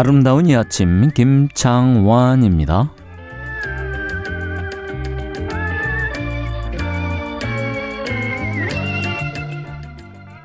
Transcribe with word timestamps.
아름다운 0.00 0.46
이 0.46 0.56
아침 0.56 1.10
김창완입니다. 1.10 2.90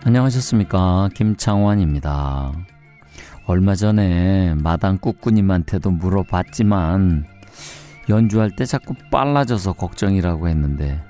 안녕하셨습니까 0.03 1.07
김창완입니다. 1.13 2.51
얼마 3.45 3.75
전에 3.75 4.53
마당 4.55 4.97
꾹꾸님한테도 4.97 5.89
물어봤지만 5.89 7.23
연주할 8.09 8.57
때 8.57 8.65
자꾸 8.65 8.93
빨라져서 9.09 9.71
걱정이라고 9.71 10.49
했는데 10.49 11.01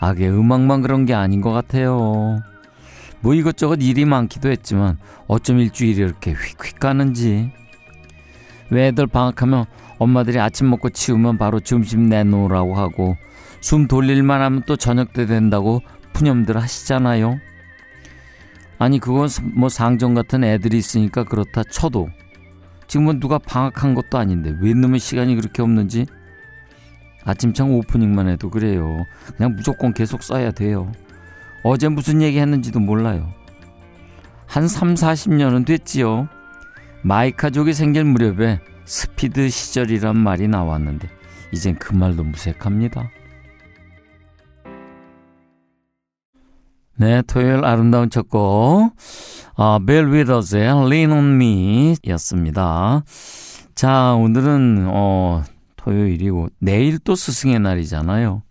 악의 0.00 0.28
음악만 0.28 0.82
그런 0.82 1.06
게 1.06 1.14
아닌 1.14 1.40
것 1.40 1.52
같아요. 1.52 2.42
뭐 3.20 3.34
이것저것 3.34 3.78
일이 3.82 4.04
많기도 4.04 4.50
했지만 4.50 4.98
어쩜 5.26 5.58
일주일이 5.58 6.00
이렇게 6.00 6.32
휙휙 6.32 6.78
가는지. 6.80 7.52
왜 8.70 8.88
애들 8.88 9.06
방학하면 9.06 9.66
엄마들이 9.98 10.38
아침 10.38 10.70
먹고 10.70 10.90
치우면 10.90 11.38
바로 11.38 11.60
점심 11.60 12.08
내놓으라고 12.08 12.76
하고 12.76 13.16
숨 13.60 13.86
돌릴만 13.86 14.40
하면 14.40 14.62
또 14.66 14.76
저녁 14.76 15.12
때 15.12 15.26
된다고 15.26 15.82
푸념들 16.12 16.56
하시잖아요. 16.56 17.38
아니 18.78 18.98
그건 18.98 19.28
뭐 19.54 19.68
상정 19.68 20.14
같은 20.14 20.42
애들이 20.42 20.78
있으니까 20.78 21.24
그렇다 21.24 21.64
쳐도 21.64 22.08
지금은 22.86 23.20
누가 23.20 23.38
방학한 23.38 23.94
것도 23.94 24.16
아닌데 24.16 24.54
왜 24.60 24.72
놈의 24.72 25.00
시간이 25.00 25.36
그렇게 25.36 25.60
없는지 25.60 26.06
아침창 27.24 27.74
오프닝만 27.74 28.28
해도 28.28 28.48
그래요. 28.48 29.04
그냥 29.36 29.54
무조건 29.54 29.92
계속 29.92 30.22
써야 30.22 30.50
돼요. 30.50 30.90
어제 31.62 31.88
무슨 31.88 32.22
얘기 32.22 32.38
했는지도 32.38 32.80
몰라요. 32.80 33.32
한 34.46 34.66
3, 34.66 34.94
40년은 34.94 35.66
됐지요. 35.66 36.28
마이카족이 37.02 37.72
생길 37.72 38.04
무렵에 38.04 38.60
스피드 38.84 39.48
시절이란 39.48 40.16
말이 40.16 40.48
나왔는데 40.48 41.08
이젠 41.52 41.76
그 41.76 41.94
말도 41.94 42.24
무색합니다. 42.24 43.10
네, 46.96 47.22
토요일 47.22 47.64
아름다운 47.64 48.10
첫 48.10 48.28
곡, 48.28 48.94
어, 49.56 49.78
벨 49.78 50.12
위더즈의 50.12 50.86
Lean 50.86 51.12
on 51.12 51.24
Me 51.36 51.96
였습니다. 52.08 53.02
자, 53.74 54.12
오늘은, 54.12 54.84
어, 54.86 55.42
토요일이고, 55.76 56.48
내일 56.58 56.98
또 56.98 57.14
스승의 57.14 57.58
날이잖아요. 57.60 58.42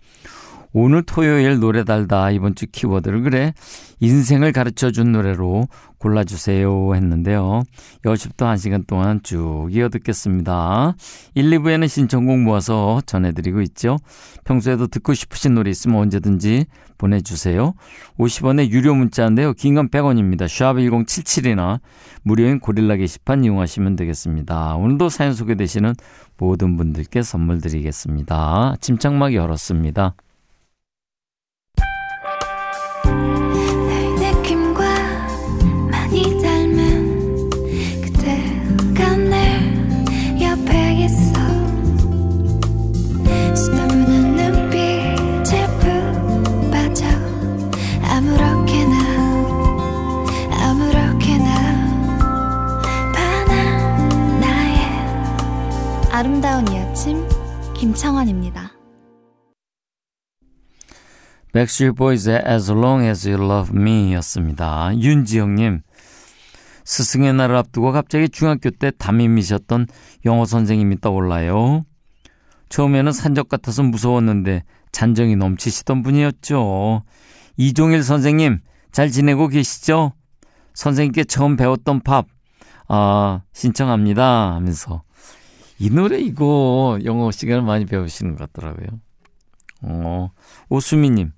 오늘 0.72 1.02
토요일 1.02 1.60
노래 1.60 1.84
달다 1.84 2.30
이번 2.32 2.54
주 2.54 2.68
키워드를 2.68 3.24
그래 3.24 3.54
인생을 4.00 4.52
가르쳐 4.52 4.92
준 4.92 5.12
노래로 5.12 5.68
골라주세요 5.98 6.96
했는데요. 6.96 7.64
10시부터 8.06 8.54
1시간 8.54 8.88
동안 8.88 9.20
쭉 9.24 9.68
이어 9.72 9.90
듣겠습니다. 9.90 10.96
1, 11.34 11.50
2부에는 11.50 11.88
신청곡 11.88 12.40
모아서 12.40 13.02
전해드리고 13.06 13.62
있죠. 13.64 13.98
평소에도 14.46 14.88
듣고 14.88 15.14
싶으신 15.14 15.56
노래 15.56 15.70
있으면 15.72 15.98
언제든지 16.00 16.68
보내주세요. 16.98 17.74
50원의 18.18 18.70
유료 18.70 18.94
문자인데요. 18.96 19.54
긴 19.54 19.76
건 19.76 19.90
100원입니다. 19.90 20.48
샵 20.48 20.76
1077이나 20.76 21.80
무료인 22.24 22.60
고릴라 22.60 22.96
게시판 22.96 23.44
이용하시면 23.44 23.96
되겠습니다. 23.96 24.76
오늘도 24.76 25.10
사연 25.10 25.34
소개되시는 25.34 25.96
모든 26.38 26.78
분들께 26.78 27.24
선물 27.24 27.60
드리겠습니다. 27.60 28.76
침착막 28.80 29.34
열었습니다. 29.34 30.16
김창원입니다. 57.90 58.72
백슈 61.54 61.96
보이즈의 61.96 62.44
As 62.48 62.72
Long 62.72 63.04
As 63.04 63.28
You 63.28 63.44
Love 63.44 63.76
Me 63.76 64.14
였습니다. 64.14 64.96
윤지영님, 64.96 65.82
스승의 66.86 67.34
날을 67.34 67.56
앞두고 67.56 67.92
갑자기 67.92 68.30
중학교 68.30 68.70
때 68.70 68.92
담임이셨던 68.92 69.88
영어 70.26 70.46
선생님이 70.46 71.02
떠올라요. 71.02 71.86
처음에는 72.70 73.12
산적 73.12 73.50
같아서 73.50 73.82
무서웠는데 73.82 74.66
잔정이 74.92 75.36
넘치시던 75.36 76.04
분이었죠. 76.04 77.02
이종일 77.58 78.04
선생님, 78.04 78.60
잘 78.92 79.10
지내고 79.10 79.48
계시죠? 79.48 80.14
선생님께 80.76 81.24
처음 81.24 81.56
배웠던 81.56 82.02
팝, 82.02 82.28
아, 82.88 83.42
신청합니다. 83.52 84.54
하면서 84.54 85.02
이 85.80 85.90
노래 85.90 86.20
이거 86.20 87.00
영어 87.06 87.32
시간을 87.32 87.64
많이 87.64 87.86
배우시는 87.86 88.36
것 88.36 88.52
같더라고요. 88.52 88.88
어, 89.82 90.32
오수미님, 90.70 91.32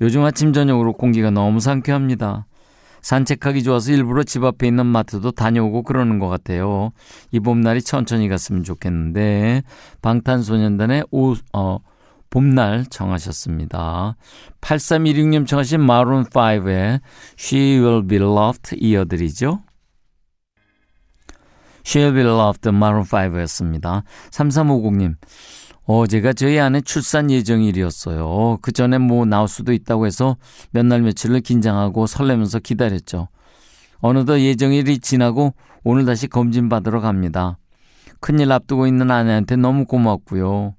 요즘 0.00 0.22
아침 0.24 0.52
저녁으로 0.52 0.92
공기가 0.92 1.30
너무 1.30 1.60
상쾌합니다. 1.60 2.46
산책하기 3.00 3.62
좋아서 3.62 3.92
일부러 3.92 4.22
집 4.22 4.44
앞에 4.44 4.66
있는 4.66 4.84
마트도 4.86 5.30
다녀오고 5.30 5.84
그러는 5.84 6.18
것 6.18 6.28
같아요. 6.28 6.90
이 7.30 7.40
봄날이 7.40 7.80
천천히 7.80 8.28
갔으면 8.28 8.64
좋겠는데 8.64 9.62
방탄소년단의 10.02 11.04
오, 11.10 11.34
어, 11.52 11.78
봄날 12.30 12.84
청하셨습니다. 12.86 14.16
8316님 14.60 15.46
청하신 15.46 15.80
마룬5의 15.80 17.00
She 17.38 17.78
Will 17.78 18.06
Be 18.06 18.18
Loved 18.18 18.76
이어드리죠. 18.76 19.62
She'll 21.88 22.12
Be 22.12 22.20
Loved 22.20 22.68
Maroon 22.68 23.02
5였습니다. 23.06 24.02
3350님. 24.30 25.14
어 25.86 26.06
제가 26.06 26.34
저희 26.34 26.58
아내 26.60 26.82
출산 26.82 27.30
예정일이었어요. 27.30 28.58
그 28.60 28.72
전에 28.72 28.98
뭐 28.98 29.24
나올 29.24 29.48
수도 29.48 29.72
있다고 29.72 30.04
해서 30.04 30.36
몇 30.70 30.84
날 30.84 31.00
며칠을 31.00 31.40
긴장하고 31.40 32.06
설레면서 32.06 32.58
기다렸죠. 32.58 33.28
어느덧 34.00 34.38
예정일이 34.38 34.98
지나고 34.98 35.54
오늘 35.82 36.04
다시 36.04 36.26
검진 36.26 36.68
받으러 36.68 37.00
갑니다. 37.00 37.56
큰일 38.20 38.52
앞두고 38.52 38.86
있는 38.86 39.10
아내한테 39.10 39.56
너무 39.56 39.86
고맙고요. 39.86 40.74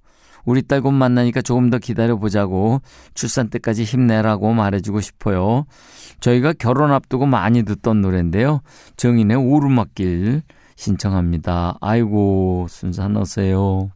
우리 0.45 0.61
딸 0.61 0.81
곧 0.81 0.91
만나니까 0.91 1.41
조금 1.41 1.71
더 1.71 1.79
기다려보자고 1.79 2.81
출산 3.15 3.49
때까지 3.49 3.83
힘내라고 3.83 4.53
말해주고 4.53 5.01
싶어요. 5.01 5.65
저희가 6.19 6.53
결혼 6.59 6.91
앞두고 6.91 7.25
많이 7.25 7.63
듣던 7.63 8.01
노래인데요. 8.01 8.61
정인의 8.95 9.37
오르막길 9.37 10.43
신청합니다. 10.79 11.77
아이고, 11.81 12.67
순서 12.69 13.09
넣으세요. 13.09 13.91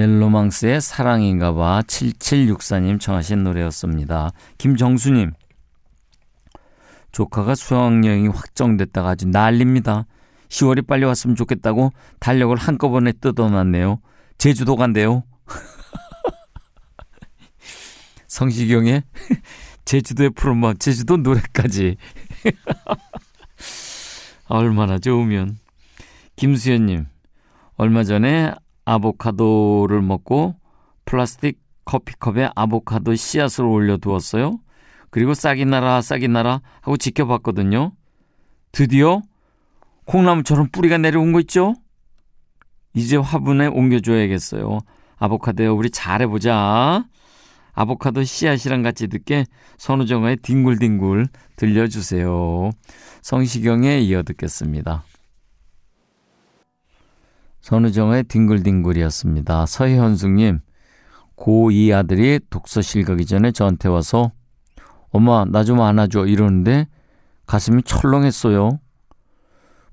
멜로망스의 0.00 0.80
사랑인가 0.80 1.52
봐 1.52 1.82
7764님 1.86 2.98
청하신 2.98 3.44
노래였습니다. 3.44 4.30
김정수님 4.56 5.32
조카가 7.12 7.54
수학여행이 7.54 8.28
확정됐다가 8.28 9.10
아주 9.10 9.26
난립니다. 9.26 10.06
10월이 10.48 10.86
빨리 10.86 11.04
왔으면 11.04 11.36
좋겠다고 11.36 11.92
달력을 12.18 12.56
한꺼번에 12.56 13.12
뜯어놨네요. 13.12 14.00
제주도 14.38 14.76
간대요. 14.76 15.24
성시경의 18.26 19.02
제주도의 19.84 20.30
푸른밤, 20.30 20.78
제주도 20.78 21.18
노래까지. 21.18 21.96
얼마나 24.48 24.98
좋으면. 24.98 25.58
김수현님, 26.36 27.06
얼마 27.76 28.04
전에 28.04 28.54
아보카도를 28.84 30.02
먹고 30.02 30.56
플라스틱 31.04 31.60
커피컵에 31.84 32.50
아보카도 32.54 33.14
씨앗을 33.14 33.64
올려두었어요. 33.64 34.58
그리고 35.10 35.34
싹이 35.34 35.64
나라 35.64 36.00
싹이 36.00 36.28
나라 36.28 36.60
하고 36.80 36.96
지켜봤거든요. 36.96 37.92
드디어 38.72 39.22
콩나물처럼 40.04 40.68
뿌리가 40.70 40.98
내려온 40.98 41.32
거 41.32 41.40
있죠? 41.40 41.74
이제 42.94 43.16
화분에 43.16 43.66
옮겨줘야겠어요. 43.66 44.78
아보카도요, 45.16 45.76
우리 45.76 45.90
잘해보자. 45.90 47.04
아보카도 47.72 48.24
씨앗이랑 48.24 48.82
같이 48.82 49.06
듣게 49.08 49.46
선우정아의 49.78 50.38
뒹굴뒹굴 50.38 51.28
들려주세요. 51.56 52.70
성시경에 53.22 54.00
이어 54.00 54.22
듣겠습니다. 54.22 55.04
선우정아의 57.60 58.24
뒹굴뒹굴이었습니다. 58.24 59.66
서희현숙님, 59.66 60.60
고2 61.36 61.94
아들이 61.94 62.40
독서실 62.50 63.04
가기 63.04 63.26
전에 63.26 63.52
저한테 63.52 63.88
와서 63.88 64.32
엄마 65.10 65.44
나 65.44 65.64
좀 65.64 65.80
안아줘 65.80 66.26
이러는데 66.26 66.86
가슴이 67.46 67.82
철렁했어요. 67.82 68.78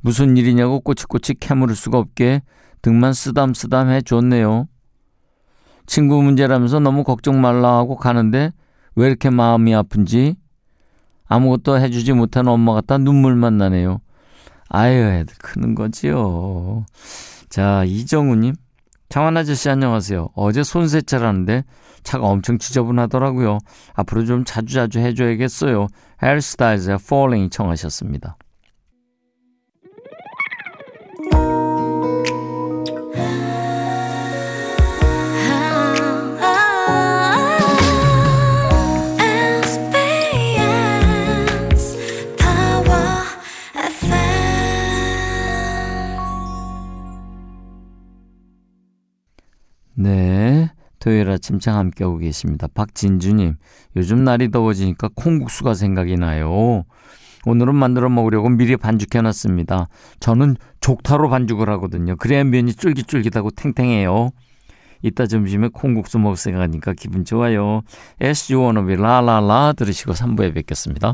무슨 0.01 0.37
일이냐고 0.37 0.79
꼬치꼬치 0.79 1.35
캐물을 1.35 1.75
수가 1.75 1.97
없게 1.97 2.41
등만 2.81 3.13
쓰담쓰담 3.13 3.89
해줬네요. 3.89 4.67
친구 5.87 6.21
문제라면서 6.21 6.79
너무 6.79 7.03
걱정 7.03 7.41
말라 7.41 7.77
하고 7.77 7.95
가는데 7.95 8.51
왜 8.95 9.07
이렇게 9.07 9.29
마음이 9.29 9.73
아픈지 9.73 10.35
아무것도 11.27 11.79
해주지 11.79 12.13
못한 12.13 12.47
엄마 12.47 12.73
같다 12.73 12.97
눈물만 12.97 13.57
나네요. 13.57 14.01
아유, 14.69 14.97
애들 14.97 15.35
크는 15.39 15.75
거지요. 15.75 16.85
자, 17.49 17.83
이정우님. 17.85 18.55
장원 19.09 19.37
아저씨 19.37 19.69
안녕하세요. 19.69 20.29
어제 20.35 20.63
손세차라는데 20.63 21.63
차가 22.03 22.25
엄청 22.27 22.57
지저분하더라고요. 22.57 23.59
앞으로 23.93 24.25
좀 24.25 24.43
자주자주 24.43 24.99
해줘야겠어요. 24.99 25.87
헬스타일즈의 26.21 26.97
Falling 27.01 27.49
청하셨습니다. 27.49 28.37
토요일 51.07 51.29
아침 51.29 51.57
장 51.57 51.77
함께하고 51.77 52.17
계십니다. 52.17 52.67
박진주님, 52.67 53.55
요즘 53.95 54.25
날이 54.25 54.51
더워지니까 54.51 55.11
콩국수가 55.15 55.73
생각이 55.73 56.17
나요. 56.17 56.83
오늘은 57.45 57.75
만들어 57.75 58.09
먹으려고 58.09 58.49
미리 58.49 58.75
반죽해놨습니다. 58.75 59.87
저는 60.19 60.57
족타로 60.81 61.29
반죽을 61.29 61.69
하거든요. 61.69 62.17
그래야 62.17 62.43
면이 62.43 62.73
쫄깃쫄깃하고 62.73 63.51
탱탱해요. 63.51 64.31
이따 65.01 65.27
점심에 65.27 65.69
콩국수 65.69 66.19
먹을 66.19 66.35
생각하니까 66.35 66.91
기분 66.91 67.23
좋아요. 67.23 67.83
SG 68.19 68.55
워너비 68.55 68.97
라라라 68.97 69.75
들으시고 69.77 70.11
3부에 70.11 70.53
뵙겠습니다. 70.53 71.13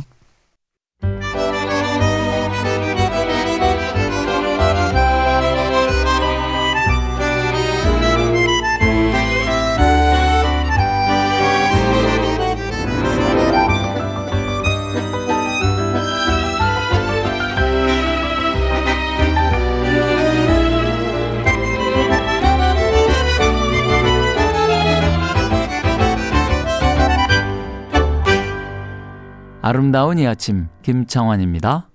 아름다운 29.65 30.19
이 30.19 30.27
아침 30.27 30.67
김창환입니다. 30.81 31.89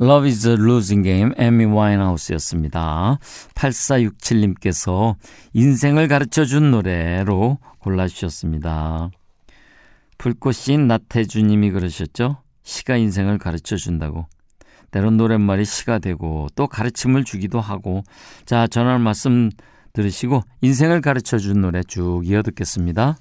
Love 0.00 0.28
is 0.28 0.46
a 0.46 0.54
losing 0.54 1.02
game, 1.02 1.32
에미 1.36 1.64
와인하우스였습니다. 1.64 3.18
8467님께서 3.56 5.16
인생을 5.52 6.06
가르쳐 6.06 6.44
준 6.44 6.70
노래로 6.70 7.58
골라주셨습니다. 7.78 9.10
불꽃신 10.18 10.86
나태주님이 10.86 11.72
그러셨죠? 11.72 12.36
시가 12.62 12.96
인생을 12.96 13.38
가르쳐 13.38 13.76
준다고. 13.76 14.28
때론 14.92 15.16
노랫말이 15.16 15.64
시가 15.64 15.98
되고 15.98 16.46
또 16.54 16.68
가르침을 16.68 17.24
주기도 17.24 17.60
하고. 17.60 18.04
자, 18.46 18.68
전할 18.68 19.00
말씀 19.00 19.50
들으시고 19.94 20.42
인생을 20.60 21.00
가르쳐 21.00 21.38
준 21.38 21.60
노래 21.60 21.82
쭉 21.82 22.22
이어 22.24 22.42
듣겠습니다. 22.42 23.16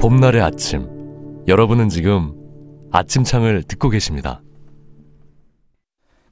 봄날의 0.00 0.40
아침. 0.40 0.88
여러분은 1.46 1.90
지금 1.90 2.32
아침창을 2.90 3.64
듣고 3.64 3.90
계십니다. 3.90 4.40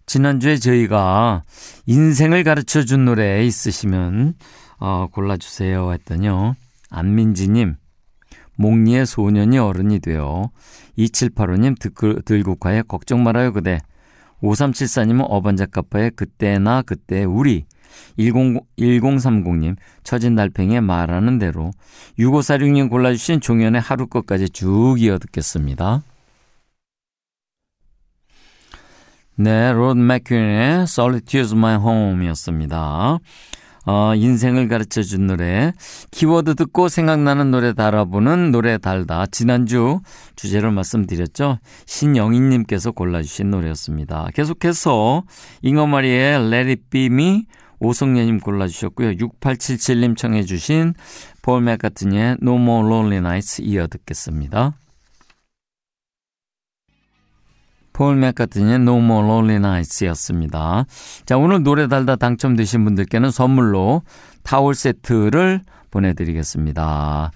지난주에 0.06 0.56
저희가 0.56 1.44
인생을 1.84 2.44
가르쳐 2.44 2.82
준 2.82 3.04
노래 3.04 3.44
있으시면 3.44 4.36
어, 4.80 5.08
골라주세요 5.12 5.92
했더니요. 5.92 6.54
안민지님, 6.88 7.76
목리의 8.56 9.04
소년이 9.04 9.58
어른이 9.58 9.98
되어 9.98 10.50
2785님 10.96 12.24
들국화의 12.24 12.84
걱정 12.88 13.22
말아요 13.22 13.52
그대 13.52 13.80
5374님은 14.42 15.26
어반자카파의 15.28 16.12
그때나 16.12 16.80
그때 16.80 17.24
우리 17.24 17.66
10, 18.18 18.32
1030님, 18.78 19.76
처진 20.02 20.34
달팽이의 20.34 20.80
말하는 20.80 21.38
대로 21.38 21.70
6546님 22.18 22.90
골라주신 22.90 23.40
종현의 23.40 23.80
하루의 23.80 24.06
끝까지 24.06 24.48
쭉 24.50 24.96
이어 24.98 25.18
듣겠습니다. 25.18 26.02
네, 29.36 29.72
Rod 29.72 29.98
McKuen의 29.98 30.84
Solitude's 30.84 31.52
My 31.52 31.76
Home이었습니다. 31.76 33.18
어, 33.86 34.14
인생을 34.14 34.68
가르쳐 34.68 35.02
준 35.02 35.28
노래, 35.28 35.72
키워드 36.10 36.56
듣고 36.56 36.88
생각나는 36.88 37.50
노래 37.50 37.72
달아보는 37.72 38.50
노래 38.50 38.76
달다. 38.76 39.24
지난주 39.26 40.00
주제를 40.36 40.72
말씀드렸죠. 40.72 41.58
신영희님께서 41.86 42.90
골라주신 42.90 43.50
노래였습니다. 43.50 44.28
계속해서 44.34 45.22
잉어마리의 45.62 46.34
Let 46.52 46.68
It 46.68 46.82
Be 46.90 47.06
Me, 47.06 47.46
오성년님 47.80 48.40
골라주셨고요. 48.40 49.12
6877님 49.12 50.16
청해주신 50.16 50.94
폴 51.42 51.62
맥카트니의 51.62 52.38
No 52.42 52.56
More 52.56 52.86
Lonely 52.86 53.18
Nights 53.18 53.62
이어 53.62 53.86
듣겠습니다. 53.86 54.74
폴 57.92 58.16
맥카트니의 58.16 58.76
No 58.76 58.98
More 58.98 59.26
Lonely 59.26 59.56
Nights 59.56 60.04
였습니다. 60.04 60.84
자, 61.26 61.36
오늘 61.36 61.62
노래 61.62 61.88
달다 61.88 62.16
당첨되신 62.16 62.84
분들께는 62.84 63.30
선물로 63.30 64.02
타월 64.44 64.74
세트를 64.74 65.62
보내드리겠습니다. 65.90 67.32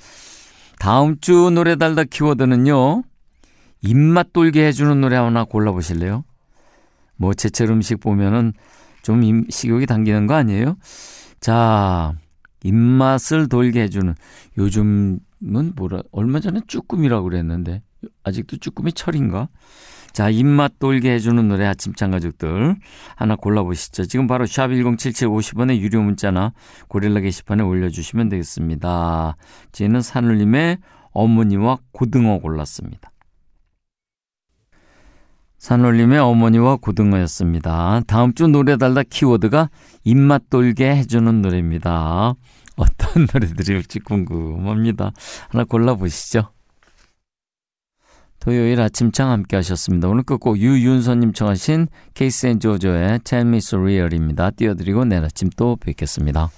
다음 0.79 1.19
주 1.21 1.51
노래 1.51 1.77
달다 1.77 2.05
키워드는요, 2.05 3.03
입맛 3.83 4.33
돌게 4.33 4.67
해주는 4.67 5.01
노래 5.01 5.17
하나 5.17 5.45
골라보실래요? 5.45 6.25
뭐, 7.17 7.35
제철 7.35 7.71
음식 7.71 8.01
보면은 8.01 8.53
좀 9.03 9.45
식욕이 9.49 9.87
당기는 9.87 10.27
거 10.27 10.35
아니에요? 10.35 10.77
자, 11.41 12.15
입맛을 12.65 13.49
돌게 13.49 13.83
해주는 13.83 14.15
요즘은 14.59 15.19
뭐라 15.75 16.03
얼마 16.13 16.41
전에 16.41 16.61
쭈꾸미라고 16.67 17.25
그랬는데 17.25 17.83
아직도 18.25 18.59
쭈꾸미 18.59 18.93
철인가? 18.93 19.49
자, 20.13 20.29
입맛 20.29 20.79
돌게 20.79 21.11
해주는 21.15 21.49
노래 21.49 21.67
아침창 21.67 22.11
가족들 22.11 22.77
하나 23.17 23.37
골라보시죠. 23.37 24.05
지금 24.05 24.27
바로 24.27 24.45
샵 24.45 24.69
1077 24.69 25.29
50원의 25.29 25.79
유료 25.79 26.03
문자나 26.03 26.53
고릴라 26.89 27.21
게시판에 27.21 27.63
올려주시면 27.63 28.29
되겠습니다. 28.29 29.37
저희는 29.73 30.03
산울림의 30.03 30.79
어머니와 31.13 31.79
고등어 31.93 32.39
골랐습니다. 32.39 33.12
산울림의 35.63 36.19
어머니와 36.19 36.75
고등어였습니다. 36.75 38.01
다음 38.09 38.35
주 38.35 38.49
노래 38.49 38.77
달다 38.77 39.05
키워드가 39.05 39.71
입맛 40.03 40.51
돌게 40.51 40.97
해주는 40.97 41.41
노래입니다. 41.41 42.35
어떤 42.75 43.27
노래들이 43.33 43.77
올지 43.77 44.01
궁금합니다. 44.01 45.13
하나 45.51 45.63
골라보시죠. 45.63 46.51
토요일 48.41 48.81
아침창 48.81 49.31
함께 49.31 49.55
하셨습니다. 49.55 50.09
오늘 50.09 50.25
끝곡 50.25 50.59
유윤서님 50.59 51.33
청하신 51.33 51.87
케이시 52.15 52.47
앤 52.47 52.59
조조의 52.59 53.21
Tell 53.21 53.47
Me 53.47 53.59
So 53.59 53.79
Real입니다. 53.79 54.51
띄워드리고 54.51 55.05
내일 55.05 55.23
아침 55.23 55.49
또 55.57 55.77
뵙겠습니다. 55.77 56.51